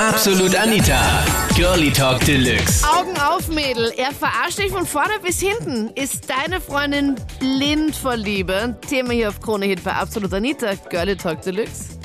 Absolut 0.00 0.56
Anita. 0.56 0.98
Girlie 1.54 1.90
Talk 1.90 2.24
Deluxe. 2.24 2.86
Augen 2.88 3.14
auf, 3.18 3.48
Mädel. 3.48 3.92
Er 3.98 4.12
verarscht 4.12 4.58
dich 4.58 4.70
von 4.72 4.86
vorne 4.86 5.12
bis 5.22 5.40
hinten. 5.40 5.90
Ist 5.94 6.26
deine 6.30 6.58
Freundin 6.58 7.16
blind 7.38 7.94
vor 7.94 8.16
Liebe? 8.16 8.78
Thema 8.88 9.12
hier 9.12 9.28
auf 9.28 9.42
Krone 9.42 9.66
Hit 9.66 9.84
bei 9.84 9.92
Absolut 9.92 10.32
Anita. 10.32 10.72
Girlie 10.88 11.16
Talk 11.16 11.42
Deluxe. 11.42 11.99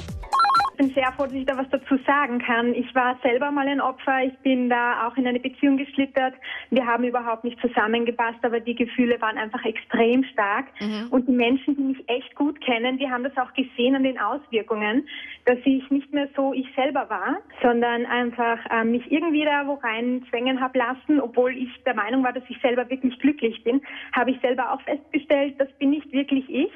Ich 0.75 0.77
bin 0.77 0.93
sehr 0.93 1.09
froh, 1.13 1.23
dass 1.23 1.31
ich 1.31 1.45
da 1.45 1.57
was 1.57 1.69
dazu 1.69 1.97
sagen 2.05 2.39
kann. 2.39 2.73
Ich 2.73 2.93
war 2.93 3.17
selber 3.23 3.49
mal 3.49 3.65
ein 3.65 3.79
Opfer. 3.79 4.25
Ich 4.25 4.37
bin 4.39 4.69
da 4.69 5.07
auch 5.07 5.15
in 5.15 5.25
eine 5.25 5.39
Beziehung 5.39 5.77
geschlittert. 5.77 6.33
Wir 6.69 6.85
haben 6.85 7.05
überhaupt 7.05 7.45
nicht 7.45 7.57
zusammengepasst, 7.61 8.39
aber 8.43 8.59
die 8.59 8.75
Gefühle 8.75 9.21
waren 9.21 9.37
einfach 9.37 9.63
extrem 9.63 10.25
stark. 10.25 10.65
Und 11.11 11.29
die 11.29 11.31
Menschen, 11.31 11.77
die 11.77 11.81
mich 11.81 12.09
echt 12.09 12.35
gut 12.35 12.59
kennen, 12.59 12.97
die 12.97 13.09
haben 13.09 13.23
das 13.23 13.37
auch 13.37 13.53
gesehen 13.53 13.95
an 13.95 14.03
den 14.03 14.19
Auswirkungen, 14.19 15.07
dass 15.45 15.59
ich 15.63 15.89
nicht 15.91 16.11
mehr 16.11 16.27
so 16.35 16.51
ich 16.51 16.67
selber 16.75 17.09
war, 17.09 17.37
sondern 17.61 18.05
einfach 18.05 18.59
äh, 18.69 18.83
mich 18.83 19.09
irgendwie 19.09 19.45
da 19.45 19.65
wo 19.67 19.75
rein 19.75 20.25
zwängen 20.29 20.59
habe 20.59 20.77
lassen, 20.77 21.21
obwohl 21.21 21.55
ich 21.55 21.69
der 21.85 21.95
Meinung 21.95 22.21
war, 22.21 22.33
dass 22.33 22.43
ich 22.49 22.59
selber 22.59 22.89
wirklich 22.89 23.17
glücklich 23.19 23.63
bin, 23.63 23.81
habe 24.11 24.31
ich 24.31 24.41
selber 24.41 24.73
auch 24.73 24.81
festgestellt, 24.81 25.55
das 25.57 25.71
bin 25.79 25.91
nicht 25.91 26.11
wirklich 26.11 26.49
ich. 26.49 26.71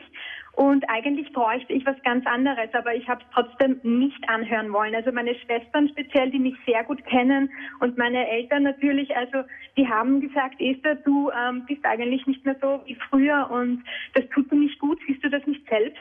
Und 0.60 0.84
eigentlich 0.90 1.32
bräuchte 1.32 1.72
ich 1.72 1.86
was 1.86 1.96
ganz 2.04 2.26
anderes, 2.26 2.68
aber 2.74 2.94
ich 2.94 3.08
habe 3.08 3.22
es 3.22 3.28
trotzdem 3.34 3.80
nicht 3.82 4.28
anhören 4.28 4.74
wollen. 4.74 4.94
Also 4.94 5.10
meine 5.10 5.34
Schwestern 5.36 5.88
speziell, 5.88 6.32
die 6.32 6.40
mich 6.40 6.56
sehr 6.66 6.84
gut 6.84 7.02
kennen 7.06 7.50
und 7.80 7.98
meine 7.98 8.28
Eltern 8.28 8.64
natürlich, 8.64 9.16
also 9.16 9.48
die 9.78 9.88
haben 9.88 10.20
gesagt, 10.20 10.60
Esther, 10.60 10.96
du 10.96 11.32
ähm, 11.32 11.64
bist 11.66 11.86
eigentlich 11.86 12.28
nicht 12.28 12.44
mehr 12.44 12.58
so 12.62 12.82
wie 12.88 12.98
früher 13.10 13.50
und 13.50 13.86
das 14.16 14.28
tut 14.36 14.52
dir 14.52 14.58
nicht 14.58 14.78
gut, 14.80 15.00
siehst 15.08 15.24
du 15.24 15.30
das 15.30 15.48
nicht 15.48 15.66
selbst? 15.70 15.98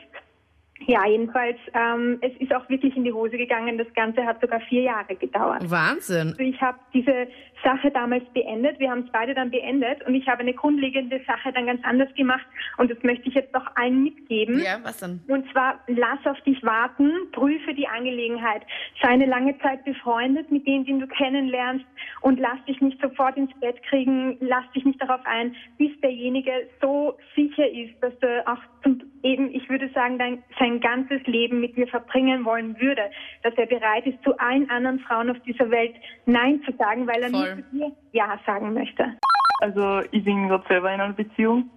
Ja, 0.87 1.07
jedenfalls, 1.07 1.59
ähm, 1.75 2.19
es 2.21 2.33
ist 2.41 2.55
auch 2.55 2.69
wirklich 2.69 2.97
in 2.97 3.05
die 3.05 3.13
Hose 3.13 3.37
gegangen. 3.37 3.79
Das 3.79 3.93
Ganze 3.95 4.25
hat 4.25 4.41
sogar 4.41 4.61
vier 4.61 4.83
Jahre 4.83 5.17
gedauert. 5.17 5.69
Wahnsinn. 5.71 6.29
Also 6.29 6.43
ich 6.43 6.61
habe 6.61 6.79
diese 6.95 7.29
Sache 7.65 7.91
damals 7.91 8.25
beendet. 8.33 8.79
Wir 8.79 8.91
haben 8.91 9.05
es 9.05 9.13
beide 9.13 9.35
dann 9.35 9.51
beendet 9.51 10.07
und 10.07 10.15
ich 10.15 10.27
habe 10.29 10.41
eine 10.41 10.55
grundlegende 10.55 11.21
Sache 11.27 11.53
dann 11.53 11.67
ganz 11.67 11.83
anders 11.85 12.13
gemacht 12.15 12.47
und 12.77 12.91
das 12.91 13.03
möchte 13.03 13.29
ich 13.29 13.35
jetzt 13.35 13.53
noch 13.53 13.67
allen 13.77 14.03
mitgeben. 14.05 14.61
Ja, 14.61 14.79
was 14.83 14.99
dann? 14.99 15.21
Und 15.29 15.51
zwar, 15.53 15.81
lass 15.89 16.25
auf 16.25 16.41
dich 16.43 16.63
warten, 16.63 17.11
prüfe 17.33 17.75
die 17.75 17.89
Angelegenheit. 17.89 18.63
Sei 19.03 19.09
eine 19.09 19.27
lange 19.27 19.59
Zeit 19.59 19.85
befreundet 19.85 20.51
mit 20.51 20.67
denen, 20.67 20.85
den 20.85 21.01
du 21.01 21.07
kennenlernst 21.07 21.87
und 22.21 22.39
lass 22.39 22.65
dich 22.67 22.81
nicht 22.81 23.01
sofort 23.01 23.37
ins 23.37 23.53
Bett 23.61 23.83
kriegen, 23.85 24.37
lass 24.41 24.65
dich 24.75 24.85
nicht 24.85 25.01
darauf 25.03 25.21
ein, 25.25 25.55
bis 25.77 25.91
derjenige 26.01 26.53
so 26.81 27.17
sicher 27.35 27.69
ist, 27.69 27.95
dass 28.01 28.17
du 28.21 28.47
auch 28.47 28.59
zum, 28.83 29.01
eben, 29.23 29.53
ich 29.55 29.69
würde 29.69 29.89
sagen, 29.91 30.19
dein, 30.19 30.43
sein 30.59 30.81
ganzes 30.81 31.23
Leben 31.27 31.61
mit 31.61 31.77
dir 31.77 31.87
verbringen 31.87 32.45
wollen 32.45 32.79
würde, 32.81 33.03
dass 33.43 33.55
er 33.55 33.67
bereit 33.67 34.07
ist, 34.07 34.23
zu 34.25 34.37
allen 34.39 34.69
anderen 34.71 35.01
Frauen 35.01 35.31
auf 35.31 35.39
dieser 35.41 35.71
Welt 35.71 35.95
Nein 36.27 36.61
zu 36.65 36.73
sagen, 36.77 37.07
weil 37.07 37.23
er 37.23 37.31
Voll. 37.31 37.57
nur 37.57 37.57
zu 37.57 37.77
dir 37.77 37.93
Ja 38.13 38.39
sagen 38.47 38.75
möchte. 38.75 39.17
Also 39.61 40.03
ich 40.13 40.25
bin 40.25 40.49
gerade 40.49 40.65
selber 40.69 40.93
in 40.93 41.01
einer 41.01 41.15
Beziehung. 41.15 41.71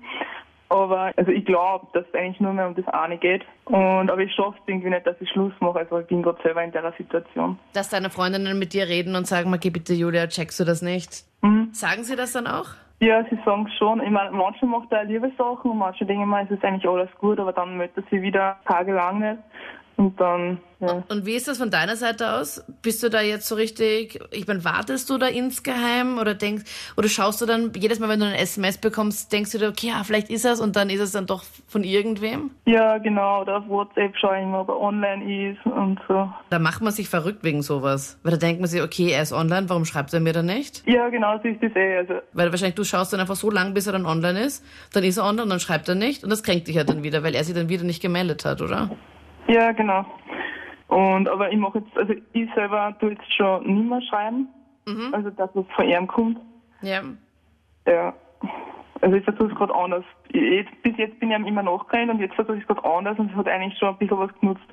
Aber 0.69 1.11
also 1.17 1.31
ich 1.31 1.43
glaube, 1.43 1.87
dass 1.93 2.05
es 2.07 2.13
eigentlich 2.13 2.39
nur 2.39 2.53
mehr 2.53 2.65
um 2.65 2.75
das 2.75 2.87
eine 2.87 3.17
geht. 3.17 3.43
Und 3.65 4.09
aber 4.09 4.19
ich 4.19 4.33
schaffe 4.33 4.57
es 4.61 4.67
irgendwie 4.67 4.89
nicht, 4.89 5.05
dass 5.05 5.17
ich 5.19 5.29
Schluss 5.29 5.51
mache. 5.59 5.79
Also 5.79 5.99
ich 5.99 6.07
bin 6.07 6.23
gerade 6.23 6.41
selber 6.43 6.63
in 6.63 6.71
der 6.71 6.93
Situation. 6.97 7.59
Dass 7.73 7.89
deine 7.89 8.09
Freundinnen 8.09 8.57
mit 8.57 8.71
dir 8.71 8.87
reden 8.87 9.15
und 9.15 9.27
sagen, 9.27 9.53
okay, 9.53 9.69
bitte 9.69 9.93
Julia, 9.93 10.27
checkst 10.27 10.59
du 10.61 10.63
das 10.63 10.81
nicht? 10.81 11.25
Mhm. 11.41 11.73
Sagen 11.73 12.05
sie 12.05 12.15
das 12.15 12.31
dann 12.31 12.47
auch? 12.47 12.69
Ja, 13.03 13.25
sie 13.31 13.39
sagen 13.43 13.67
schon. 13.79 13.99
Ich 14.03 14.11
meine, 14.11 14.29
manche 14.29 14.63
macht 14.67 14.91
er 14.91 15.05
liebe 15.05 15.31
Sachen 15.35 15.71
und 15.71 15.79
manche 15.79 16.05
denken 16.05 16.29
mal, 16.29 16.43
es 16.43 16.51
ist 16.51 16.63
eigentlich 16.63 16.87
alles 16.87 17.09
gut, 17.17 17.39
aber 17.39 17.51
dann 17.51 17.75
möchte 17.75 18.03
sie 18.11 18.21
wieder 18.21 18.57
tagelang 18.67 19.17
nicht. 19.17 19.39
Und 20.01 20.19
dann, 20.19 20.57
ja. 20.79 21.03
Und 21.09 21.27
wie 21.27 21.35
ist 21.35 21.47
das 21.47 21.59
von 21.59 21.69
deiner 21.69 21.95
Seite 21.95 22.33
aus? 22.33 22.65
Bist 22.81 23.03
du 23.03 23.09
da 23.09 23.21
jetzt 23.21 23.47
so 23.47 23.53
richtig, 23.53 24.19
ich 24.31 24.47
meine, 24.47 24.65
wartest 24.65 25.11
du 25.11 25.19
da 25.19 25.27
insgeheim 25.27 26.17
oder 26.17 26.33
denkst, 26.33 26.63
oder 26.97 27.07
schaust 27.07 27.39
du 27.39 27.45
dann 27.45 27.71
jedes 27.75 27.99
Mal, 27.99 28.09
wenn 28.09 28.19
du 28.19 28.25
ein 28.25 28.33
SMS 28.33 28.79
bekommst, 28.79 29.31
denkst 29.31 29.51
du 29.51 29.59
dir, 29.59 29.69
okay, 29.69 29.89
ja, 29.89 30.03
vielleicht 30.03 30.31
ist 30.31 30.43
es 30.43 30.59
und 30.59 30.75
dann 30.75 30.89
ist 30.89 31.01
es 31.01 31.11
dann 31.11 31.27
doch 31.27 31.43
von 31.67 31.83
irgendwem? 31.83 32.49
Ja, 32.65 32.97
genau. 32.97 33.41
Oder 33.43 33.57
auf 33.57 33.69
WhatsApp 33.69 34.17
schaue 34.17 34.37
ich 34.37 34.43
immer, 34.43 34.61
ob 34.61 34.69
er 34.69 34.79
online 34.79 35.51
ist 35.51 35.63
und 35.67 35.99
so. 36.07 36.33
Da 36.49 36.57
macht 36.57 36.81
man 36.81 36.91
sich 36.91 37.07
verrückt 37.07 37.43
wegen 37.43 37.61
sowas. 37.61 38.19
Weil 38.23 38.31
da 38.31 38.37
denkt 38.37 38.59
man 38.59 38.67
sich, 38.67 38.81
okay, 38.81 39.11
er 39.11 39.21
ist 39.21 39.33
online, 39.33 39.69
warum 39.69 39.85
schreibt 39.85 40.11
er 40.15 40.19
mir 40.19 40.33
dann 40.33 40.47
nicht? 40.47 40.81
Ja, 40.87 41.09
genau, 41.09 41.37
so 41.43 41.47
ist 41.47 41.61
das 41.61 41.75
eh. 41.75 41.97
Also 41.97 42.15
Weil 42.33 42.49
wahrscheinlich 42.51 42.73
du 42.75 42.85
schaust 42.85 43.13
dann 43.13 43.19
einfach 43.19 43.35
so 43.35 43.51
lang, 43.51 43.75
bis 43.75 43.85
er 43.85 43.93
dann 43.93 44.07
online 44.07 44.45
ist, 44.45 44.65
dann 44.93 45.03
ist 45.03 45.17
er 45.17 45.25
online 45.25 45.43
und 45.43 45.49
dann 45.51 45.59
schreibt 45.59 45.87
er 45.89 45.95
nicht 45.95 46.23
und 46.23 46.31
das 46.31 46.41
kränkt 46.41 46.67
dich 46.67 46.77
ja 46.77 46.83
dann 46.83 47.03
wieder, 47.03 47.21
weil 47.21 47.35
er 47.35 47.43
sich 47.43 47.53
dann 47.53 47.69
wieder 47.69 47.83
nicht 47.83 48.01
gemeldet 48.01 48.45
hat, 48.45 48.63
oder? 48.63 48.89
Ja, 49.47 49.71
genau. 49.71 50.05
Und 50.87 51.29
aber 51.29 51.51
ich 51.51 51.57
mache 51.57 51.79
jetzt, 51.79 51.97
also 51.97 52.13
ich 52.33 52.49
selber 52.53 52.95
tue 52.99 53.11
jetzt 53.11 53.33
schon 53.33 53.65
nicht 53.65 53.89
mehr 53.89 54.01
schreiben. 54.01 54.47
Also 55.11 55.29
das, 55.29 55.49
was 55.53 55.65
von 55.75 55.87
ihm 55.87 56.07
kommt. 56.07 56.37
Ja. 56.81 57.01
Ja. 57.87 58.13
Also 59.01 59.15
ich 59.15 59.23
versuche 59.23 59.47
es 59.51 59.55
gerade 59.55 59.73
anders. 59.73 60.03
Ich, 60.29 60.41
jetzt, 60.41 60.83
bis 60.83 60.97
jetzt 60.97 61.19
bin 61.19 61.31
ich 61.31 61.37
ihm 61.37 61.45
immer 61.45 61.63
nachgerannt 61.63 62.11
und 62.11 62.19
jetzt 62.19 62.35
versuche 62.35 62.57
ich 62.57 62.61
es 62.61 62.67
gerade 62.67 62.83
anders 62.83 63.17
und 63.17 63.31
es 63.31 63.35
hat 63.35 63.47
eigentlich 63.47 63.77
schon 63.79 63.89
ein 63.89 63.97
bisschen 63.97 64.19
was 64.19 64.39
genutzt. 64.39 64.65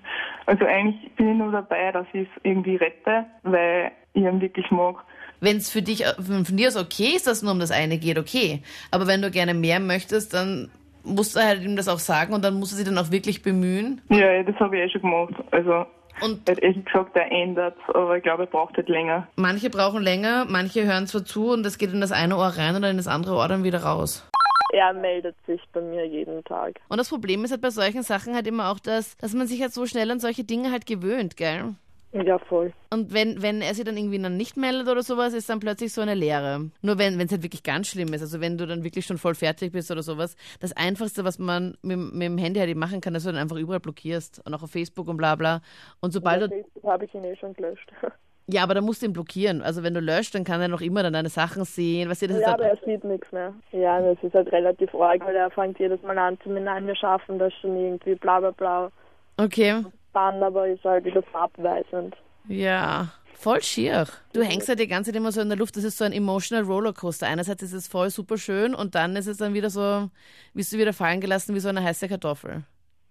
Also 0.47 0.65
eigentlich 0.67 1.13
bin 1.15 1.33
ich 1.33 1.39
nur 1.39 1.53
dabei, 1.53 1.93
dass 1.93 2.07
ich 2.13 2.29
es 2.29 2.43
irgendwie 2.43 2.77
rette, 2.77 3.27
weil 3.43 3.93
ich 4.13 4.23
ihn 4.23 4.41
wirklich 4.41 4.71
mag. 4.71 4.97
Wenn 5.41 5.59
es 5.59 5.71
für 5.71 5.83
dich, 5.83 6.05
von 6.17 6.45
von 6.45 6.57
dir 6.57 6.69
aus 6.69 6.77
okay 6.77 7.15
ist, 7.15 7.27
dass 7.27 7.39
es 7.39 7.43
nur 7.43 7.53
um 7.53 7.61
das 7.61 7.71
eine 7.71 7.99
geht, 7.99 8.19
okay. 8.19 8.63
Aber 8.91 9.07
wenn 9.07 9.23
du 9.23 9.31
gerne 9.31 9.55
mehr 9.55 9.81
möchtest, 9.81 10.35
dann 10.35 10.71
musst 11.05 11.37
du 11.37 11.41
halt 11.41 11.63
ihm 11.63 11.77
das 11.77 11.89
auch 11.89 11.99
sagen 11.99 12.35
und 12.35 12.45
dann 12.45 12.55
musst 12.55 12.73
du 12.73 12.77
sich 12.77 12.85
dann 12.85 12.99
auch 12.99 13.11
wirklich 13.11 13.43
bemühen. 13.43 14.01
Ja, 14.09 14.33
ja 14.33 14.43
das 14.43 14.57
habe 14.57 14.77
ich 14.77 14.85
eh 14.85 14.91
schon 14.91 15.03
gemacht. 15.03 15.35
Also 15.51 15.87
Und 16.21 16.49
er 16.49 16.57
hat 16.57 16.63
echt 16.63 16.87
gesagt, 16.87 17.17
er 17.17 17.31
ändert, 17.31 17.77
aber 17.89 18.17
ich 18.17 18.23
glaube, 18.23 18.45
er 18.45 18.47
braucht 18.47 18.77
halt 18.77 18.89
länger. 18.89 19.27
manche 19.37 19.71
brauchen 19.71 20.03
länger, 20.03 20.47
manche 20.49 20.85
hören 20.85 21.07
zwar 21.07 21.25
zu 21.25 21.53
und 21.53 21.63
das 21.63 21.79
geht 21.79 21.93
in 21.93 22.01
das 22.01 22.13
eine 22.13 22.37
Ohr 22.37 22.55
rein 22.57 22.77
und 22.77 22.85
in 22.85 22.97
das 22.97 23.09
andere 23.09 23.37
Ohr 23.37 23.49
dann 23.49 23.65
wieder 23.65 23.83
raus. 23.83 24.29
Er 24.73 24.93
meldet 24.93 25.35
sich 25.47 25.63
bei 25.73 25.81
mir 25.81 26.07
jeden 26.07 26.45
Tag. 26.45 26.79
Und 26.89 26.99
das 26.99 27.09
Problem 27.09 27.43
ist 27.45 27.53
halt 27.53 27.63
bei 27.63 27.71
solchen 27.71 28.03
Sachen 28.03 28.35
halt 28.35 28.47
immer 28.47 28.71
auch 28.71 28.79
das, 28.79 29.17
dass 29.17 29.33
man 29.33 29.47
sich 29.47 29.63
halt 29.63 29.73
so 29.73 29.87
schnell 29.87 30.11
an 30.11 30.21
solche 30.21 30.45
Dinge 30.45 30.71
halt 30.71 30.85
gewöhnt, 30.85 31.37
gell? 31.37 31.75
Ja, 32.13 32.39
voll. 32.39 32.73
Und 32.91 33.13
wenn, 33.13 33.43
wenn 33.43 33.61
er 33.61 33.75
sich 33.75 33.85
dann 33.85 33.97
irgendwie 33.97 34.21
dann 34.21 34.37
nicht 34.37 34.57
meldet 34.57 34.89
oder 34.89 35.03
sowas, 35.03 35.35
ist 35.35 35.51
dann 35.51 35.61
plötzlich 35.61 35.93
so 35.93 36.01
eine 36.01 36.15
Leere. 36.15 36.71
Nur 36.81 36.99
wenn 36.99 37.21
es 37.21 37.31
halt 37.31 37.43
wirklich 37.43 37.63
ganz 37.63 37.89
schlimm 37.89 38.13
ist, 38.15 38.23
also 38.23 38.41
wenn 38.41 38.57
du 38.57 38.67
dann 38.67 38.83
wirklich 38.83 39.05
schon 39.05 39.19
voll 39.19 39.35
fertig 39.35 39.73
bist 39.73 39.91
oder 39.91 40.03
sowas, 40.03 40.35
das 40.61 40.75
Einfachste, 40.75 41.25
was 41.25 41.39
man 41.39 41.77
mit, 41.83 41.99
mit 41.99 42.23
dem 42.23 42.39
Handy 42.39 42.61
halt 42.61 42.75
machen 42.77 43.03
kann, 43.03 43.15
ist, 43.15 43.25
dass 43.25 43.31
du 43.31 43.35
dann 43.35 43.43
einfach 43.43 43.57
überall 43.57 43.81
blockierst. 43.81 44.41
Und 44.45 44.55
auch 44.55 44.63
auf 44.63 44.71
Facebook 44.71 45.07
und 45.09 45.19
bla 45.19 45.35
bla. 45.37 45.61
Und 46.01 46.13
sobald 46.13 46.43
du. 46.43 46.49
Facebook 46.49 46.85
habe 46.85 47.05
ich 47.05 47.15
ihn 47.15 47.25
eh 47.25 47.37
schon 47.37 47.53
gelöscht. 47.53 47.93
Ja, 48.51 48.63
aber 48.63 48.73
da 48.73 48.81
musst 48.81 49.03
du 49.03 49.07
ihn 49.07 49.13
blockieren. 49.13 49.61
Also 49.61 49.83
wenn 49.83 49.93
du 49.93 50.01
löscht, 50.01 50.35
dann 50.35 50.43
kann 50.43 50.63
er 50.63 50.69
noch 50.69 50.81
immer 50.81 51.03
dann 51.03 51.13
deine 51.13 51.29
Sachen 51.29 51.65
sehen. 51.65 52.09
Weißt 52.09 52.23
du, 52.23 52.29
das 52.29 52.39
ist 52.39 52.43
ja, 52.43 52.53
halt, 52.53 52.61
aber 52.61 52.71
er 52.71 52.79
sieht 52.83 53.05
nichts 53.05 53.31
mehr. 53.31 53.53
Ja, 53.73 54.01
das 54.01 54.17
ist 54.23 54.33
halt 54.33 54.51
relativ 54.51 54.95
arg, 54.95 55.21
weil 55.23 55.37
er 55.37 55.51
fängt 55.51 55.79
jedes 55.79 56.01
Mal 56.01 56.17
an 56.17 56.39
zu 56.41 56.49
mir, 56.49 56.63
nein, 56.63 56.87
wir 56.87 56.97
schaffen 56.97 57.39
das 57.39 57.53
schon 57.61 57.77
irgendwie, 57.77 58.15
bla 58.15 58.41
bla 58.41 58.53
bla. 58.53 58.91
Okay. 59.37 59.85
Dann 60.13 60.43
aber 60.43 60.69
ist 60.69 60.85
halt 60.85 61.05
wieder 61.05 61.23
so 61.33 61.39
abweisend. 61.39 62.17
Ja. 62.49 63.09
Voll 63.35 63.63
schier. 63.63 64.07
Du 64.33 64.43
hängst 64.43 64.69
halt 64.69 64.81
die 64.81 64.89
ganze 64.89 65.13
Zeit 65.13 65.17
immer 65.17 65.31
so 65.31 65.41
in 65.41 65.49
der 65.49 65.57
Luft. 65.59 65.77
Das 65.77 65.85
ist 65.85 65.97
so 65.97 66.05
ein 66.05 66.13
emotional 66.13 66.65
Rollercoaster. 66.65 67.27
Einerseits 67.29 67.63
ist 67.63 67.73
es 67.73 67.87
voll 67.87 68.11
super 68.11 68.37
schön 68.37 68.75
und 68.75 68.97
dann 68.97 69.15
ist 69.15 69.29
es 69.29 69.37
dann 69.37 69.55
wieder 69.55 69.71
so, 69.71 70.11
wirst 70.55 70.73
du 70.73 70.79
wieder 70.79 70.93
fallen 70.93 71.21
gelassen 71.21 71.55
wie 71.55 71.61
so 71.61 71.69
eine 71.69 71.85
heiße 71.85 72.09
Kartoffel. 72.09 72.65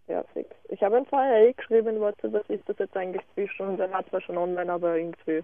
Ja, 0.08 0.24
fix. 0.34 0.50
Ich 0.70 0.84
habe 0.84 0.98
ihm 0.98 1.06
vorher 1.06 1.48
eh 1.48 1.54
geschrieben 1.54 2.02
WhatsApp, 2.02 2.34
was 2.34 2.50
ist 2.50 2.68
das 2.68 2.78
jetzt 2.78 2.98
eigentlich 2.98 3.22
zwischen 3.36 3.68
uns? 3.70 3.80
Er 3.80 3.90
war 3.90 4.06
zwar 4.10 4.20
schon 4.20 4.38
online, 4.38 4.70
aber 4.72 4.98
irgendwie. 4.98 5.44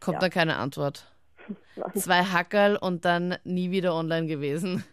Kommt 0.00 0.16
Ja. 0.16 0.20
dann 0.20 0.30
keine 0.30 0.56
Antwort. 0.56 1.10
Zwei 1.94 2.22
Hackerl 2.22 2.76
und 2.76 3.06
dann 3.06 3.36
nie 3.44 3.70
wieder 3.70 3.94
online 3.94 4.26
gewesen. 4.26 4.84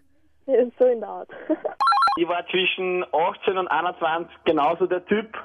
Ja, 0.45 0.63
so 0.78 0.85
in 0.85 1.01
der 1.01 1.09
Art. 1.09 1.29
Ich 2.17 2.28
war 2.28 2.45
zwischen 2.47 3.05
18 3.13 3.57
und 3.57 3.67
21 3.69 4.35
genauso 4.44 4.88
der 4.88 5.05
Typ. 5.05 5.38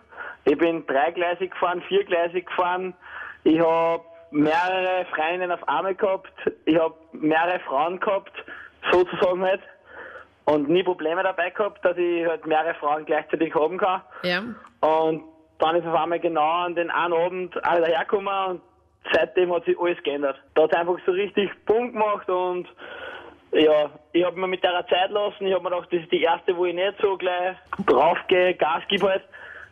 Ich 0.45 0.59
bin 0.59 0.87
dreigleisig 0.87 1.53
gefahren, 1.53 1.83
viergleisig 1.89 2.47
gefahren. 2.47 2.95
Ich 3.45 3.61
habe 3.61 4.03
mehrere 4.31 5.07
Freundinnen 5.15 5.53
auf 5.53 5.67
einmal 5.69 5.95
gehabt. 5.95 6.33
Ich 6.65 6.79
habe 6.79 6.95
mehrere 7.13 7.61
Frauen 7.61 8.01
gehabt, 8.01 8.33
sozusagen 8.91 9.43
halt. 9.43 9.63
Und 10.47 10.69
nie 10.69 10.83
Probleme 10.83 11.23
dabei 11.23 11.51
gehabt, 11.51 11.83
dass 11.85 11.97
ich 11.97 12.27
halt 12.27 12.47
mehrere 12.47 12.75
Frauen 12.75 13.07
gleichzeitig 13.07 13.55
haben 13.55 13.79
kann. 13.79 14.03
Ja. 14.23 14.43
Und 14.81 15.25
dann 15.59 15.77
ist 15.77 15.87
auf 15.87 15.95
einmal 15.95 16.21
genau 16.21 16.65
an 16.65 16.75
den 16.75 16.91
einen 16.91 17.15
Abend 17.15 17.65
alle 17.65 17.81
dahergekommen 17.81 18.47
und 18.49 18.61
seitdem 19.13 19.55
hat 19.55 19.65
sich 19.65 19.79
alles 19.79 20.03
geändert. 20.03 20.37
Da 20.55 20.65
hat 20.65 20.77
einfach 20.77 20.99
so 21.07 21.13
richtig 21.13 21.51
Punkt 21.65 21.95
gemacht 21.95 22.29
und 22.29 22.69
ja, 23.53 23.89
ich 24.13 24.25
habe 24.25 24.39
mir 24.39 24.49
mit 24.49 24.65
der 24.65 24.87
Zeit 24.89 25.11
lassen. 25.11 25.47
Ich 25.47 25.55
habe 25.55 25.63
mir 25.63 25.71
gedacht, 25.71 25.89
das 25.93 26.01
ist 26.01 26.13
die 26.13 26.23
erste, 26.23 26.57
wo 26.57 26.67
ich 26.67 26.75
nicht 26.75 26.95
so 27.01 27.17
gleich 27.17 27.57
draufgehe, 27.87 28.55
Gas 28.55 28.83
gebe 28.89 29.09
halt. 29.09 29.23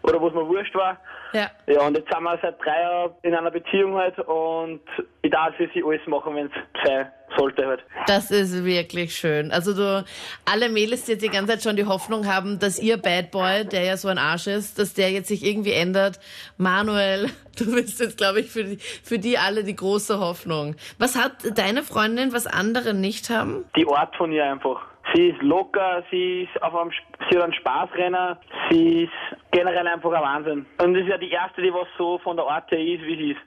Oder 0.02 0.20
wo 0.20 0.28
es 0.28 0.34
mir 0.34 0.46
wurscht 0.46 0.74
war. 0.74 0.98
Ja. 1.32 1.50
Ja, 1.66 1.86
und 1.86 1.96
jetzt 1.96 2.12
sind 2.12 2.22
wir 2.22 2.38
seit 2.42 2.60
drei 2.62 2.80
Jahren 2.80 3.12
in 3.22 3.34
einer 3.34 3.50
Beziehung 3.50 3.94
halt 3.94 4.18
und 4.18 4.80
ich 5.22 5.30
darf 5.30 5.54
für 5.56 5.68
sie 5.72 5.82
alles 5.84 6.06
machen, 6.06 6.34
wenn 6.34 6.46
es 6.46 6.52
sein 6.84 7.10
sollte 7.36 7.66
halt. 7.66 7.80
Das 8.06 8.30
ist 8.30 8.64
wirklich 8.64 9.14
schön. 9.14 9.50
Also 9.52 9.74
du, 9.74 10.04
alle 10.44 10.68
Mädels, 10.68 11.04
die 11.04 11.12
jetzt 11.12 11.22
die 11.22 11.30
ganze 11.30 11.52
Zeit 11.52 11.62
schon 11.62 11.76
die 11.76 11.86
Hoffnung 11.86 12.26
haben, 12.26 12.58
dass 12.58 12.78
ihr 12.78 12.98
Bad 12.98 13.30
Boy, 13.30 13.64
der 13.64 13.84
ja 13.84 13.96
so 13.96 14.08
ein 14.08 14.18
Arsch 14.18 14.46
ist, 14.46 14.78
dass 14.78 14.94
der 14.94 15.10
jetzt 15.10 15.28
sich 15.28 15.44
irgendwie 15.44 15.72
ändert. 15.72 16.20
Manuel, 16.58 17.30
du 17.58 17.72
bist 17.74 18.00
jetzt, 18.00 18.18
glaube 18.18 18.40
ich, 18.40 18.50
für 18.50 18.64
die, 18.64 18.76
für 18.76 19.18
die 19.18 19.38
alle 19.38 19.64
die 19.64 19.76
große 19.76 20.18
Hoffnung. 20.18 20.76
Was 20.98 21.16
hat 21.16 21.32
deine 21.56 21.82
Freundin, 21.82 22.32
was 22.32 22.46
andere 22.46 22.92
nicht 22.94 23.30
haben? 23.30 23.64
Die 23.76 23.86
Art 23.86 24.14
von 24.16 24.32
ihr 24.32 24.44
einfach. 24.44 24.91
Sie 25.14 25.28
ist 25.28 25.42
locker, 25.42 26.02
sie 26.10 26.42
ist 26.44 26.62
auf 26.62 26.74
einem, 26.74 26.90
Sp- 26.94 27.12
sie 27.30 27.36
hat 27.36 27.44
einen 27.44 27.52
Spaßrenner, 27.54 28.38
sie 28.70 29.04
ist 29.04 29.12
generell 29.50 29.86
einfach 29.86 30.12
ein 30.12 30.22
Wahnsinn. 30.22 30.66
Und 30.82 30.94
das 30.94 31.02
ist 31.02 31.08
ja 31.08 31.18
die 31.18 31.30
erste, 31.30 31.60
die 31.60 31.72
was 31.72 31.88
so 31.98 32.18
von 32.18 32.36
der 32.36 32.46
Art 32.46 32.70
her 32.70 32.78
ist, 32.78 33.02
wie 33.02 33.16
sie 33.16 33.30
ist. 33.32 33.40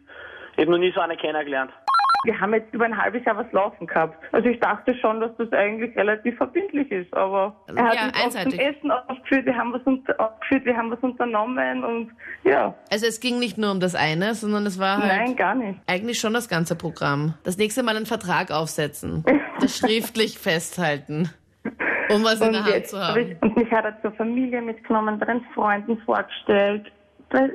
Ich 0.53 0.59
habe 0.61 0.71
noch 0.71 0.77
nie 0.77 0.91
so 0.93 1.01
eine 1.01 1.17
kennengelernt. 1.17 1.71
Wir 2.23 2.39
haben 2.39 2.53
jetzt 2.55 2.73
über 2.73 2.85
ein 2.85 2.97
halbes 2.97 3.23
Jahr 3.23 3.37
was 3.37 3.51
laufen 3.51 3.85
gehabt. 3.85 4.17
Also 4.33 4.49
ich 4.49 4.59
dachte 4.59 4.95
schon, 4.97 5.19
dass 5.19 5.29
das 5.37 5.51
eigentlich 5.51 5.95
relativ 5.95 6.35
verbindlich 6.37 6.89
ist, 6.91 7.13
aber 7.13 7.55
er 7.67 7.83
hat 7.85 7.93
Ja, 7.95 8.05
uns 8.05 8.13
auch 8.15 8.29
zum 8.29 8.37
einseitig. 8.39 8.59
Essen 8.61 8.91
aufgeführt, 8.91 9.45
wir 9.45 9.55
haben 9.55 9.73
was 9.73 10.17
aufgeführt, 10.19 10.65
wir 10.65 10.75
haben 10.75 10.89
was 10.91 10.99
unternommen 11.01 11.83
und 11.83 12.11
ja, 12.43 12.73
Also 12.91 13.05
es 13.05 13.19
ging 13.19 13.37
nicht 13.37 13.57
nur 13.59 13.69
um 13.71 13.79
das 13.79 13.93
eine, 13.93 14.33
sondern 14.33 14.65
es 14.65 14.79
war 14.79 14.97
halt 14.97 15.07
nein, 15.27 15.35
gar 15.35 15.53
nicht. 15.53 15.79
eigentlich 15.87 16.19
schon 16.19 16.33
das 16.33 16.49
ganze 16.49 16.75
Programm. 16.75 17.35
Das 17.43 17.57
nächste 17.57 17.83
Mal 17.83 17.95
einen 17.95 18.07
Vertrag 18.07 18.49
aufsetzen, 18.51 19.23
das 19.59 19.77
schriftlich 19.77 20.39
festhalten, 20.39 21.29
um 22.09 22.23
was 22.23 22.41
in 22.41 22.53
der 22.53 22.65
Hand 22.65 22.87
zu 22.87 22.99
hab 22.99 23.15
haben. 23.15 23.37
und 23.41 23.57
mich 23.57 23.71
hat 23.71 23.85
er 23.85 24.01
zur 24.01 24.11
Familie 24.13 24.61
mitgenommen, 24.61 25.19
bei 25.19 25.25
den 25.25 25.41
Freunden 25.53 25.97
vorgestellt. 25.99 26.91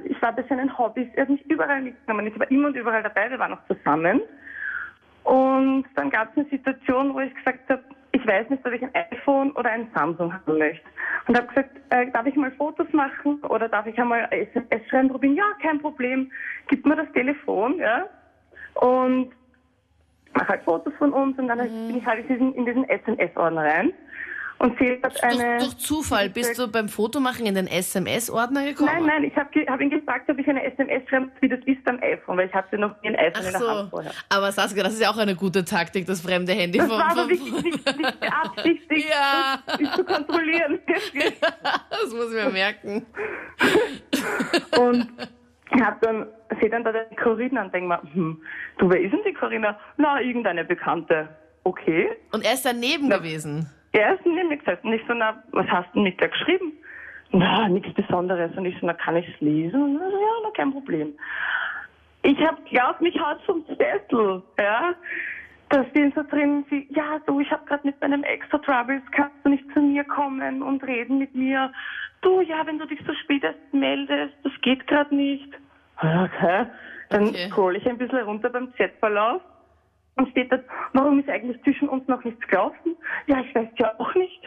Ich 0.05 0.21
war 0.21 0.33
bei 0.33 0.43
seinen 0.49 0.77
Hobbys, 0.77 1.09
er 1.15 1.23
hat 1.23 1.31
mich 1.31 1.45
überall 1.51 1.81
mitgenommen. 1.81 2.27
Ich 2.27 2.39
war 2.39 2.51
immer 2.51 2.69
und 2.69 2.77
überall 2.77 3.03
dabei, 3.03 3.31
wir 3.31 3.39
waren 3.39 3.55
auch 3.55 3.67
zusammen. 3.69 4.21
Und 5.25 5.85
dann 5.95 6.11
gab 6.11 6.31
es 6.31 6.39
eine 6.39 6.49
Situation, 6.49 7.15
wo 7.15 7.21
ich 7.21 7.35
gesagt 7.35 7.69
habe, 7.69 7.83
ich 8.13 8.27
weiß 8.27 8.51
nicht, 8.51 8.67
ob 8.67 8.73
ich 8.73 8.83
ein 8.83 8.95
iPhone 8.95 9.53
oder 9.53 9.71
ein 9.71 9.89
Samsung 9.95 10.33
haben 10.33 10.59
möchte. 10.59 10.85
Und 11.27 11.37
habe 11.37 11.47
gesagt, 11.47 11.71
äh, 11.91 12.11
darf 12.11 12.27
ich 12.27 12.35
mal 12.35 12.51
Fotos 12.53 12.93
machen 12.93 13.41
oder 13.45 13.69
darf 13.69 13.87
ich 13.87 13.99
einmal 13.99 14.27
SMS 14.31 14.89
schreiben? 14.89 15.11
Robin, 15.11 15.37
ja, 15.37 15.45
kein 15.63 15.79
Problem, 15.81 16.31
gib 16.69 16.85
mir 16.85 16.97
das 16.97 17.11
Telefon, 17.13 17.79
ja. 17.79 18.07
Und 18.75 19.31
mache 20.35 20.49
halt 20.49 20.63
Fotos 20.63 20.93
von 20.99 21.13
uns 21.13 21.39
und 21.39 21.49
dann 21.49 21.59
bin 21.59 21.97
ich 21.97 22.07
halt 22.07 22.21
in 22.21 22.29
diesen, 22.29 22.55
in 22.55 22.67
diesen 22.67 22.89
SMS-Ordner 22.89 23.65
rein 23.65 23.93
und 24.61 24.79
sehe 24.79 24.99
dort 24.99 25.23
eine... 25.25 25.57
Durch, 25.59 25.79
Zufall 25.79 26.29
bist 26.29 26.59
du 26.59 26.69
beim 26.69 26.89
Fotomachen 26.91 27.47
in 27.47 27.55
den 27.55 27.67
SMS-Ordner 27.67 28.65
gekommen? 28.65 28.91
Nein, 28.93 29.07
nein, 29.07 29.25
ich 29.25 29.35
habe 29.35 29.49
hab 29.67 29.81
ihn 29.81 29.89
gefragt, 29.89 30.29
ob 30.31 30.39
ich 30.39 30.47
eine 30.47 30.63
SMS 30.63 31.09
schreibe, 31.09 31.31
wie 31.41 31.49
das 31.49 31.61
ist 31.65 31.83
beim 31.83 31.99
iPhone, 32.03 32.37
weil 32.37 32.49
ich 32.49 32.53
hatte 32.55 32.77
noch 32.77 33.01
nie 33.01 33.09
ein 33.09 33.17
iPhone 33.17 33.43
in 33.47 33.55
Ach 33.55 33.59
der 33.59 33.69
Hand 33.69 33.81
so. 33.85 33.89
vorher. 33.91 34.13
Aber 34.29 34.53
Saskia, 34.53 34.83
das 34.83 34.93
ist 34.93 35.01
ja 35.01 35.11
auch 35.11 35.17
eine 35.17 35.35
gute 35.35 35.65
Taktik, 35.65 36.05
das 36.05 36.21
fremde 36.21 36.53
Handy 36.53 36.77
Das 36.77 36.89
vom, 36.89 36.99
war 36.99 37.11
aber 37.11 37.29
wirklich 37.29 37.51
nicht, 37.53 37.65
nicht 37.99 38.21
beabsichtigt, 38.21 39.09
Ja. 39.09 39.63
das 39.67 39.81
ist 39.81 39.95
zu 39.95 40.05
kontrollieren. 40.05 40.79
Das 41.91 42.13
muss 42.13 42.33
ich 42.33 42.45
mir 42.45 42.51
merken. 42.51 43.07
Und 44.79 45.09
ich 45.75 45.81
habe 45.83 45.97
dann, 46.03 46.27
sehe 46.61 46.69
dann 46.69 46.85
da 46.85 46.93
die 46.93 47.17
Corinna 47.17 47.63
und 47.63 47.73
denke 47.75 47.89
mir, 47.89 48.03
hm, 48.13 48.43
du, 48.79 48.91
wer 48.91 49.01
ist 49.01 49.13
denn 49.13 49.21
die 49.27 49.33
Corinna? 49.33 49.79
Na, 49.97 50.21
irgendeine 50.21 50.65
Bekannte. 50.65 51.29
Okay. 51.65 52.09
Und 52.33 52.45
er 52.45 52.55
ist 52.55 52.65
daneben 52.65 53.09
gewesen. 53.09 53.71
Er 53.93 54.15
ist 54.15 54.25
mir 54.25 54.57
gesessen 54.57 54.87
und 54.89 54.93
ich 54.93 55.03
so, 55.07 55.15
na, 55.15 55.35
was 55.53 55.67
hast 55.67 55.89
du 55.95 56.01
mit 56.01 56.21
der 56.21 56.29
geschrieben? 56.29 56.73
Na, 57.33 57.69
nichts 57.69 57.93
Besonderes. 57.95 58.57
Und 58.57 58.65
ich 58.67 58.75
so, 58.79 58.87
na, 58.87 58.95
kann 58.95 59.17
ich 59.17 59.29
es 59.29 59.41
lesen? 59.41 59.83
Und 59.83 59.99
so, 59.99 60.05
ja, 60.05 60.33
na, 60.43 60.51
kein 60.55 60.73
Problem. 60.73 61.15
Ich 62.23 62.39
habe 62.39 62.61
geglaubt, 62.63 63.01
mich 63.01 63.19
haut 63.19 63.41
vom 63.43 63.65
Sessel, 63.67 64.43
ja. 64.59 64.95
Da 65.71 65.85
stehen 65.87 66.13
so 66.17 66.23
drin, 66.25 66.65
sie, 66.69 66.87
ja, 66.91 67.19
du, 67.27 67.41
ich 67.41 67.51
habe 67.51 67.63
gerade 67.65 67.87
mit 67.87 68.01
meinem 68.01 68.25
Extra 68.25 68.59
Troubles, 68.59 69.03
kannst 69.13 69.35
du 69.45 69.51
nicht 69.51 69.65
zu 69.73 69.81
mir 69.81 70.05
kommen 70.05 70.63
und 70.63 70.83
reden 70.85 71.19
mit 71.19 71.33
mir? 71.35 71.71
Du, 72.23 72.41
ja, 72.41 72.67
wenn 72.67 72.79
du 72.79 72.87
dich 72.87 72.99
so 73.07 73.15
spät 73.15 73.45
erst 73.45 73.61
meldest, 73.73 74.35
das 74.43 74.53
geht 74.63 74.87
gerade 74.89 75.15
nicht. 75.15 75.49
Okay. 75.99 76.67
Dann 77.11 77.29
Okay. 77.29 77.49
scroll 77.51 77.77
ich 77.77 77.87
ein 77.89 77.99
bisschen 77.99 78.19
runter 78.19 78.51
beim 78.51 78.69
Chatverlauf 78.77 79.43
und 80.21 80.31
steht 80.31 80.53
dort, 80.53 80.65
warum 80.93 81.19
ist 81.21 81.29
eigentlich 81.29 81.61
zwischen 81.63 81.89
uns 81.89 82.07
noch 82.09 82.23
nichts 82.25 82.47
gelaufen? 82.49 82.97
Ja, 83.27 83.41
ich 83.41 83.55
weiß 83.55 83.69
ja 83.79 83.93
auch 83.99 84.15
nicht. 84.15 84.41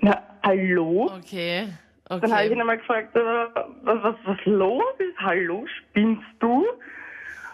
Na, 0.00 0.20
hallo? 0.42 1.10
Okay. 1.18 1.68
Dann 2.08 2.20
habe 2.32 2.44
ich 2.44 2.50
ihn 2.50 2.52
Okay. 2.52 2.60
einmal 2.60 2.78
gefragt, 2.78 3.16
äh, 3.16 3.20
was, 3.82 4.02
was, 4.02 4.14
was 4.24 4.38
los 4.46 4.82
ist? 4.98 5.18
Hallo, 5.18 5.64
spinnst 5.66 6.24
du? 6.40 6.64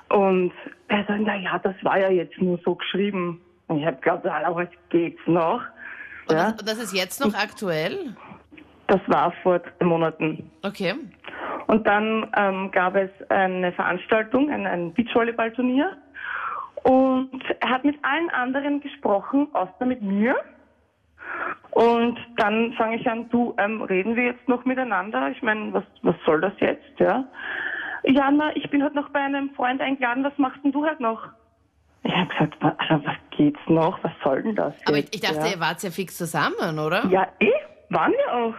Und 0.09 0.53
er 0.89 1.05
sagt, 1.07 1.21
na 1.21 1.37
ja, 1.37 1.59
das 1.59 1.75
war 1.83 1.99
ja 1.99 2.11
jetzt 2.11 2.41
nur 2.41 2.59
so 2.65 2.75
geschrieben. 2.75 3.41
Und 3.69 3.79
ich 3.81 3.87
habe 3.87 3.99
Alter, 4.13 4.55
was 4.55 4.69
geht's 4.89 5.21
noch? 5.27 5.63
Und 6.27 6.37
Ja, 6.37 6.53
das, 6.53 6.65
das 6.65 6.79
ist 6.79 6.93
jetzt 6.95 7.21
noch 7.25 7.35
aktuell? 7.35 8.15
das 8.89 9.01
war 9.07 9.33
vor 9.45 9.61
zwei 9.63 9.85
Monaten. 9.87 10.51
Okay. 10.63 10.95
Und 11.69 11.87
dann 11.87 12.29
ähm, 12.37 12.71
gab 12.73 12.97
es 12.97 13.11
eine 13.29 13.71
Veranstaltung, 13.73 14.51
ein, 14.51 14.67
ein 14.67 14.93
Beachvolleyballturnier. 14.95 15.97
Und 16.83 17.43
er 17.61 17.69
hat 17.71 17.85
mit 17.85 17.99
allen 18.05 18.31
anderen 18.31 18.81
gesprochen, 18.81 19.49
außer 19.53 19.85
mit 19.87 20.03
mir. 20.03 20.37
Und 21.73 22.19
dann 22.37 22.73
fange 22.75 22.97
ich 22.97 23.09
an, 23.09 23.29
du, 23.31 23.55
ähm, 23.59 23.83
reden 23.83 24.17
wir 24.17 24.25
jetzt 24.25 24.49
noch 24.49 24.65
miteinander? 24.65 25.31
Ich 25.31 25.43
meine, 25.43 25.73
was, 25.73 25.85
was 26.03 26.17
soll 26.25 26.41
das 26.41 26.53
jetzt, 26.59 26.99
ja? 26.99 27.25
Ja, 28.05 28.31
na, 28.31 28.55
ich 28.57 28.69
bin 28.71 28.83
heute 28.83 28.97
noch 28.97 29.11
bei 29.11 29.21
einem 29.21 29.51
Freund 29.51 29.81
eingeladen, 29.81 30.25
was 30.25 30.37
machst 30.39 30.65
denn 30.65 30.73
du 30.73 30.85
halt 30.85 31.01
noch? 31.01 31.29
Ich 32.03 32.13
habe 32.13 32.29
gesagt, 32.29 32.57
Alter, 32.63 33.03
was 33.05 33.17
geht's 33.37 33.61
noch? 33.67 34.03
Was 34.03 34.13
soll 34.25 34.43
denn 34.43 34.57
das 34.57 34.75
Aber 34.87 34.97
ich, 34.97 35.05
jetzt, 35.05 35.15
ich 35.15 35.21
dachte, 35.21 35.47
ja? 35.49 35.55
ihr 35.55 35.61
wart 35.61 35.83
ja 35.83 35.91
fix 35.91 36.17
zusammen, 36.17 36.79
oder? 36.79 37.05
Ja, 37.11 37.29
eh, 37.41 37.53
waren 37.91 38.13
wir 38.13 38.35
auch. 38.35 38.55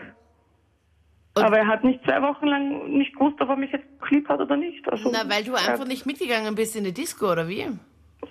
Und- 1.34 1.44
Aber 1.44 1.58
er 1.58 1.68
hat 1.68 1.84
nicht 1.84 2.04
zwei 2.04 2.22
Wochen 2.22 2.46
lang 2.46 2.90
nicht 2.92 3.14
gewusst, 3.14 3.42
ob 3.42 3.50
er 3.50 3.56
mich 3.56 3.72
jetzt 3.72 3.86
lieb 4.10 4.30
hat 4.30 4.40
oder 4.40 4.58
nicht. 4.58 4.88
Also, 4.92 5.10
Na, 5.12 5.28
weil 5.30 5.44
du 5.44 5.56
einfach 5.56 5.88
nicht 5.88 6.06
mitgegangen 6.06 6.54
bist 6.56 6.76
in 6.76 6.84
die 6.84 6.94
Disco, 6.94 7.32
oder 7.32 7.48
wie? 7.48 7.68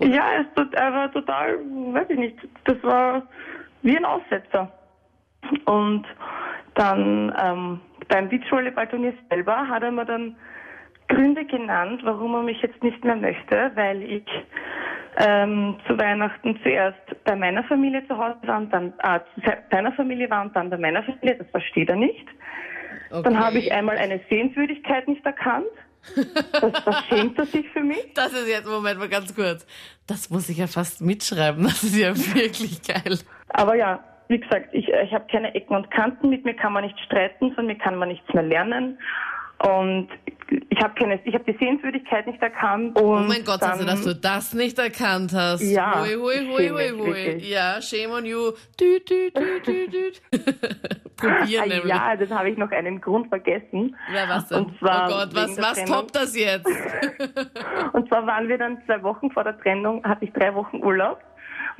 Ja, 0.01 0.33
er, 0.33 0.41
ist, 0.43 0.55
tot- 0.57 0.75
er 0.75 0.93
war 0.93 1.13
total, 1.13 1.59
weiß 1.59 2.09
ich 2.11 2.19
nicht, 2.19 2.37
das 2.65 2.83
war 2.83 3.23
wie 3.83 3.97
ein 3.97 4.05
Aussetzer. 4.05 4.73
Und 5.65 6.05
dann 6.75 7.35
ähm, 7.43 7.81
beim 8.09 8.29
Beachvolleyballturnier 8.29 9.15
selber 9.31 9.69
hat 9.69 9.83
er 9.83 9.91
mir 9.91 10.05
dann 10.05 10.37
Gründe 11.09 11.45
genannt, 11.45 12.01
warum 12.05 12.35
er 12.35 12.43
mich 12.43 12.63
jetzt 12.63 12.83
nicht 12.83 13.05
mehr 13.05 13.17
möchte, 13.17 13.73
weil 13.75 14.03
ich 14.03 14.25
ähm, 15.19 15.77
zu 15.87 15.99
Weihnachten 15.99 16.59
zuerst 16.63 17.25
bei 17.25 17.35
meiner 17.35 17.65
Familie 17.65 18.07
zu 18.07 18.17
Hause 18.17 18.39
war 18.43 18.59
und 18.59 18.73
dann 18.73 18.93
äh, 19.03 19.21
zu 19.35 19.41
se- 19.41 19.59
seiner 19.71 19.93
Familie 19.93 20.31
war 20.31 20.43
und 20.43 20.55
dann 20.55 20.71
bei 20.71 20.79
meiner 20.79 21.03
Familie. 21.03 21.37
Das 21.37 21.49
versteht 21.51 21.91
er 21.91 21.97
nicht. 21.97 22.27
Okay. 23.11 23.23
Dann 23.25 23.39
habe 23.45 23.59
ich 23.59 23.73
einmal 23.73 23.97
eine 23.99 24.21
Sehenswürdigkeit 24.31 25.09
nicht 25.09 25.25
erkannt. 25.27 25.67
Das, 26.53 26.85
das 26.85 27.05
schämt 27.09 27.39
er 27.39 27.47
sich 27.47 27.69
für 27.71 27.81
mich. 27.81 27.99
Das 28.15 28.33
ist 28.33 28.49
jetzt, 28.49 28.67
Moment 28.67 28.99
mal 28.99 29.09
ganz 29.09 29.35
kurz. 29.35 29.67
Das 30.07 30.31
muss 30.31 30.49
ich 30.49 30.59
ja 30.59 30.67
fast 30.67 31.01
mitschreiben. 31.01 31.63
Das 31.65 31.83
ist 31.83 31.97
ja 31.97 32.17
wirklich 32.17 32.83
geil. 32.83 33.19
Aber 33.51 33.75
ja, 33.75 34.03
wie 34.29 34.41
gesagt, 34.41 34.69
ich, 34.73 34.89
ich 34.89 35.13
habe 35.13 35.27
keine 35.31 35.55
Ecken 35.55 35.77
und 35.77 35.91
Kanten. 35.91 36.31
Mit 36.31 36.45
mir 36.45 36.55
kann 36.55 36.73
man 36.73 36.85
nicht 36.85 36.99
streiten, 37.01 37.53
von 37.53 37.67
mir 37.67 37.77
kann 37.77 37.97
man 37.97 38.09
nichts 38.09 38.33
mehr 38.33 38.43
lernen. 38.43 38.99
Und 39.63 40.09
ich 40.71 40.83
habe 40.83 40.95
keine, 40.95 41.21
ich 41.25 41.35
habe 41.35 41.45
die 41.45 41.57
Sehenswürdigkeit 41.59 42.27
nicht 42.27 42.41
erkannt. 42.43 42.99
Und 42.99 43.05
Oh 43.05 43.29
mein 43.29 43.45
Gott, 43.45 43.61
dann, 43.63 43.73
also, 43.73 43.85
dass 43.85 44.03
du 44.03 44.15
das 44.15 44.55
nicht 44.55 44.79
erkannt 44.79 45.33
hast. 45.35 45.61
Ja, 45.63 46.01
Hui, 46.01 46.15
hui, 46.15 46.47
hui, 46.49 46.69
hui, 46.71 46.91
hui. 46.99 47.37
Ja, 47.47 47.81
shame 47.81 48.11
on 48.13 48.25
you. 48.25 48.53
Dü, 48.81 48.99
dü, 49.01 49.31
dü, 49.31 49.61
dü, 49.67 49.89
dü. 49.91 50.11
Probieren 51.17 51.65
Ah, 51.65 51.67
nämlich. 51.67 51.85
ja, 51.85 52.17
das 52.17 52.31
habe 52.31 52.49
ich 52.51 52.57
noch 52.57 52.71
einen 52.71 53.01
Grund 53.01 53.29
vergessen. 53.29 53.95
Ja, 54.15 54.29
was 54.29 54.49
denn? 54.49 54.65
Und 54.65 54.79
zwar 54.79 55.09
oh 55.09 55.13
Gott, 55.13 55.35
was, 55.35 55.59
was 55.59 55.75
Trennung. 55.75 55.95
toppt 55.95 56.17
das 56.17 56.35
jetzt? 56.37 56.67
Und 57.93 58.09
zwar 58.09 58.27
waren 58.27 58.49
wir 58.49 58.57
dann 58.59 58.79
zwei 58.87 59.03
Wochen 59.03 59.31
vor 59.31 59.45
der 59.45 59.59
Trennung, 59.61 60.03
hatte 60.05 60.25
ich 60.25 60.33
drei 60.33 60.55
Wochen 60.55 60.79
Urlaub. 60.83 61.19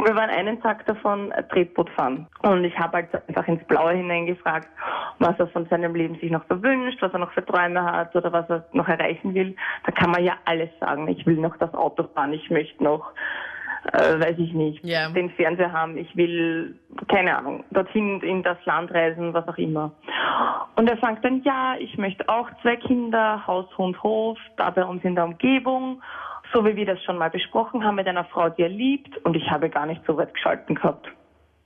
Und 0.01 0.09
wir 0.09 0.17
waren 0.17 0.31
einen 0.31 0.63
Tag 0.63 0.87
davon 0.87 1.31
äh, 1.33 1.43
Tretboot 1.43 1.91
fahren. 1.91 2.27
Und 2.41 2.65
ich 2.65 2.75
habe 2.79 2.95
halt 2.97 3.09
einfach 3.29 3.47
ins 3.47 3.63
Blaue 3.65 3.93
hineingefragt, 3.93 4.67
was 5.19 5.39
er 5.39 5.47
von 5.49 5.67
seinem 5.67 5.95
Leben 5.95 6.15
sich 6.21 6.31
noch 6.31 6.43
so 6.49 6.63
wünscht, 6.63 7.03
was 7.03 7.13
er 7.13 7.19
noch 7.19 7.31
für 7.33 7.45
Träume 7.45 7.83
hat 7.85 8.17
oder 8.17 8.33
was 8.33 8.49
er 8.49 8.65
noch 8.73 8.89
erreichen 8.89 9.35
will. 9.35 9.55
Da 9.85 9.93
kann 9.93 10.11
man 10.11 10.25
ja 10.25 10.37
alles 10.47 10.71
sagen. 10.81 11.07
Ich 11.09 11.27
will 11.27 11.37
noch 11.37 11.55
das 11.59 11.75
Auto 11.75 12.05
fahren, 12.15 12.33
ich 12.33 12.49
möchte 12.49 12.83
noch, 12.83 13.13
äh, 13.93 14.19
weiß 14.19 14.39
ich 14.39 14.55
nicht, 14.55 14.83
Ja. 14.87 15.11
den 15.11 15.29
Fernseher 15.33 15.71
haben, 15.71 15.99
ich 15.99 16.17
will, 16.17 16.79
keine 17.09 17.37
Ahnung, 17.37 17.65
dorthin 17.71 18.23
in 18.23 18.43
das 18.43 18.57
Land 18.65 18.91
reisen, 18.95 19.35
was 19.35 19.47
auch 19.49 19.59
immer. 19.59 19.93
Und 20.77 20.89
er 20.89 20.97
sagt 20.97 21.27
dann, 21.27 21.43
ja, 21.43 21.75
ich 21.79 21.99
möchte 21.99 22.27
auch 22.27 22.49
zwei 22.63 22.77
Kinder, 22.77 23.47
Haus, 23.47 23.67
Hund, 23.77 24.03
Hof, 24.03 24.39
da 24.57 24.71
bei 24.71 24.83
uns 24.83 25.05
in 25.05 25.15
der 25.15 25.25
Umgebung, 25.27 26.01
so 26.53 26.65
wie 26.65 26.77
wir 26.77 26.87
das 26.87 27.03
schon 27.05 27.19
mal 27.19 27.31
besprochen 27.31 27.85
haben 27.85 27.97
mit 27.97 28.07
einer 28.07 28.25
Frau, 28.25 28.49
die 28.49 28.63
er 28.63 28.69
liebt. 28.69 29.17
Und 29.25 29.37
ich 29.37 29.51
habe 29.51 29.69
gar 29.71 29.87
nicht 29.87 30.03
so 30.07 30.17
weit 30.17 30.35
geschalten 30.35 30.75
gehabt, 30.75 31.09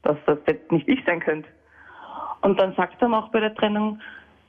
dass 0.02 0.16
das 0.26 0.38
jetzt 0.46 0.70
nicht 0.72 0.88
ich 0.88 1.02
sein 1.04 1.20
könnte. 1.20 1.48
Und 2.42 2.60
dann 2.60 2.74
sagt 2.74 3.00
er 3.00 3.08
mir 3.08 3.18
auch 3.18 3.28
bei 3.28 3.40
der 3.40 3.54
Trennung, 3.54 4.00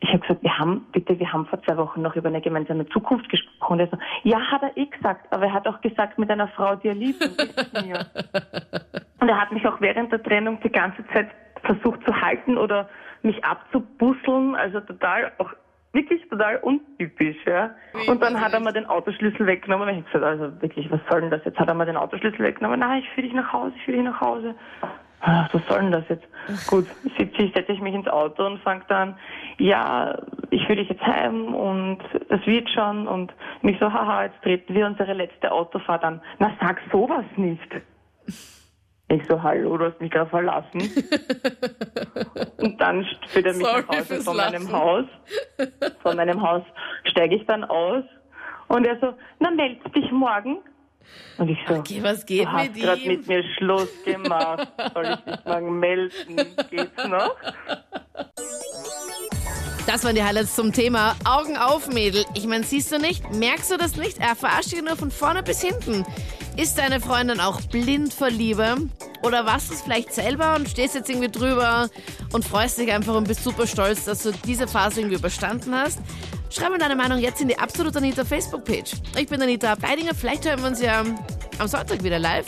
ich 0.02 0.10
habe 0.10 0.20
gesagt, 0.20 0.44
wir 0.44 0.58
haben, 0.58 0.86
bitte, 0.92 1.18
wir 1.18 1.32
haben 1.32 1.46
vor 1.46 1.62
zwei 1.64 1.78
Wochen 1.78 2.02
noch 2.02 2.16
über 2.16 2.28
eine 2.28 2.42
gemeinsame 2.42 2.86
Zukunft 2.90 3.30
gesprochen. 3.30 3.80
Er 3.80 3.88
so, 3.88 3.98
ja, 4.24 4.40
hat 4.52 4.62
er 4.62 4.76
eh 4.78 4.86
gesagt, 4.86 5.32
aber 5.32 5.46
er 5.46 5.54
hat 5.54 5.68
auch 5.68 5.80
gesagt 5.82 6.20
mit 6.20 6.30
einer 6.30 6.50
Frau, 6.50 6.76
die 6.76 6.90
er 6.90 6.96
liebt. 6.96 7.24
Und 9.20 9.30
er 9.30 9.42
hat 9.42 9.52
mich 9.52 9.66
auch 9.66 9.80
während 9.80 10.12
der 10.12 10.22
Trennung 10.22 10.60
die 10.62 10.70
ganze 10.70 11.08
Zeit 11.08 11.30
versucht 11.64 12.04
zu 12.06 12.22
halten 12.22 12.58
oder 12.58 12.90
mich 13.24 13.44
abzubusseln, 13.44 14.56
also 14.56 14.82
total 14.82 15.32
auch 15.40 15.52
wirklich 15.96 16.28
total 16.30 16.58
untypisch, 16.58 17.38
ja. 17.46 17.72
Und 18.08 18.22
dann 18.22 18.40
hat 18.40 18.54
er 18.54 18.60
mir 18.60 18.74
den 18.74 18.86
Autoschlüssel 18.86 19.48
weggenommen. 19.48 19.90
Ich 19.90 19.96
habe 19.96 20.06
gesagt, 20.06 20.24
also 20.24 20.62
wirklich, 20.62 20.92
was 20.92 21.00
soll 21.10 21.22
denn 21.22 21.32
das 21.32 21.44
jetzt? 21.46 21.58
Hat 21.58 21.68
er 21.68 21.74
mir 21.74 21.86
den 21.86 21.98
Autoschlüssel 21.98 22.40
weggenommen? 22.40 22.80
Nein, 22.80 23.00
ich 23.00 23.10
führe 23.10 23.28
dich 23.28 23.36
nach 23.36 23.52
Hause, 23.52 23.74
ich 23.76 23.84
führe 23.84 23.98
dich 23.98 24.06
nach 24.06 24.22
Hause. 24.22 24.54
Ach, 25.22 25.52
was 25.54 25.66
soll 25.68 25.82
denn 25.82 25.92
das 25.92 26.08
jetzt? 26.10 26.28
Gut, 26.68 26.86
sitze 27.18 27.48
setze 27.56 27.72
ich 27.72 27.82
mich 27.82 27.96
ins 27.96 28.08
Auto 28.08 28.46
und 28.46 28.60
fange 28.60 28.84
dann, 28.88 29.18
ja, 29.58 30.20
ich 30.52 30.68
will 30.70 30.76
dich 30.76 30.90
jetzt 30.90 31.02
heim 31.02 31.56
und 31.56 32.00
das 32.30 32.46
wird 32.46 32.70
schon 32.70 33.08
und 33.08 33.34
mich 33.62 33.80
so, 33.80 33.92
haha, 33.92 34.26
jetzt 34.26 34.40
treten 34.44 34.76
wir 34.76 34.86
unsere 34.86 35.14
letzte 35.14 35.52
Autofahrt 35.52 36.04
an. 36.04 36.22
Na, 36.38 36.52
sag 36.60 36.80
sowas 36.92 37.26
nicht. 37.38 37.70
Ich 39.08 39.22
so, 39.30 39.42
hallo, 39.42 39.78
du 39.78 39.86
hast 39.86 40.02
mich 40.02 40.12
gerade 40.12 40.30
verlassen. 40.30 40.82
und 42.58 42.82
dann 42.82 43.06
führt 43.28 43.46
er 43.46 43.54
mich 43.54 43.66
Sorry 43.66 43.84
nach 43.88 43.98
Hause 43.98 44.22
von 44.22 44.38
meinem. 44.38 44.72
Haus. 44.72 45.06
Von 46.02 46.16
meinem 46.18 46.42
Haus 46.42 46.64
steige 47.12 47.36
ich 47.36 47.46
dann 47.46 47.64
aus 47.64 48.04
und 48.68 48.86
er 48.86 49.00
so, 49.00 49.14
na 49.40 49.52
meld 49.52 49.80
dich 49.96 50.12
morgen. 50.12 50.58
Und 51.38 51.50
ich 51.50 51.60
so, 51.68 51.76
Okay, 51.76 52.00
was 52.02 52.26
geht 52.26 52.46
du 52.46 52.52
hast 52.52 52.74
gerade 52.74 53.08
mit 53.08 53.28
mir 53.28 53.44
Schluss 53.58 53.90
gemacht. 54.04 54.68
Soll 54.94 55.06
ich 55.06 55.26
mich 55.26 55.46
morgen 55.46 55.80
melden? 55.80 56.36
Geht's 56.72 57.08
noch? 57.08 57.36
Das 59.86 60.04
waren 60.04 60.16
die 60.16 60.24
Highlights 60.24 60.56
zum 60.56 60.74
Thema 60.74 61.16
Augen 61.26 61.58
auf, 61.58 61.88
Mädel. 61.90 62.26
Ich 62.34 62.48
meine, 62.48 62.64
siehst 62.64 62.92
du 62.92 62.98
nicht? 62.98 63.32
Merkst 63.34 63.72
du 63.72 63.78
das 63.78 63.98
nicht? 63.98 64.18
Er 64.18 64.36
verarscht 64.36 64.72
dich 64.72 64.82
nur 64.82 64.96
von 64.96 65.12
vorne 65.12 65.44
bis 65.44 65.62
hinten. 65.62 66.04
Ist 66.58 66.78
deine 66.78 67.02
Freundin 67.02 67.42
auch 67.42 67.62
blind 67.62 68.14
vor 68.14 68.30
Liebe? 68.30 68.78
Oder 69.24 69.46
warst 69.46 69.70
du 69.70 69.74
es 69.74 69.82
vielleicht 69.82 70.14
selber 70.14 70.56
und 70.56 70.70
stehst 70.70 70.96
jetzt 70.96 71.10
irgendwie 71.10 71.30
drüber 71.30 71.90
und 72.32 72.46
freust 72.46 72.78
dich 72.78 72.92
einfach 72.92 73.14
und 73.16 73.28
bist 73.28 73.44
super 73.44 73.68
stolz, 73.68 74.06
dass 74.06 74.24
du 74.24 74.32
diese 74.46 74.68
Phase 74.68 75.02
irgendwie 75.02 75.18
überstanden 75.18 75.76
hast? 75.76 76.00
Schreib 76.50 76.72
mir 76.72 76.78
deine 76.78 76.96
Meinung 76.96 77.20
jetzt 77.20 77.42
in 77.42 77.50
die 77.50 77.60
Absolut 77.60 77.98
Anita 77.98 78.24
Facebook-Page. 78.24 78.94
Ich 79.20 79.28
bin 79.28 79.42
Anita 79.42 79.76
Beidinger. 79.76 80.16
Vielleicht 80.16 80.46
hören 80.46 80.62
wir 80.62 80.68
uns 80.70 80.82
ja 80.82 81.04
am 81.60 81.68
Sonntag 81.68 82.02
wieder 82.04 82.20
live 82.20 82.46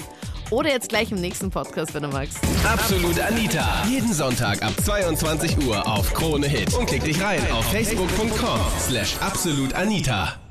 oder 0.51 0.69
jetzt 0.69 0.87
gleich 0.87 1.11
im 1.11 1.19
nächsten 1.19 1.49
Podcast, 1.49 1.93
wenn 1.93 2.03
du 2.03 2.09
magst. 2.09 2.37
Absolut 2.65 3.19
Anita. 3.19 3.83
Jeden 3.89 4.13
Sonntag 4.13 4.63
ab 4.63 4.73
22 4.85 5.57
Uhr 5.67 5.85
auf 5.85 6.13
Krone 6.13 6.47
Hit. 6.47 6.73
Und 6.73 6.85
klick 6.85 7.03
dich 7.03 7.21
rein 7.21 7.41
auf 7.51 7.65
facebook.com 7.71 8.59
slash 8.79 9.17
absolutanita. 9.19 10.46